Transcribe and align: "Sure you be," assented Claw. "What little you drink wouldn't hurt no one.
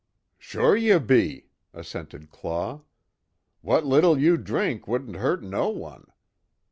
"Sure 0.39 0.75
you 0.75 0.99
be," 0.99 1.45
assented 1.75 2.31
Claw. 2.31 2.81
"What 3.61 3.85
little 3.85 4.17
you 4.17 4.35
drink 4.35 4.87
wouldn't 4.87 5.17
hurt 5.17 5.43
no 5.43 5.69
one. 5.69 6.07